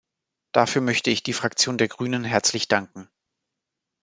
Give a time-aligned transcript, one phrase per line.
[0.51, 3.07] Dafür möchte die Fraktion der Grünen herzlich danken.